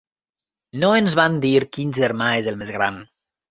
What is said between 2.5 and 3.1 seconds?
el més gran.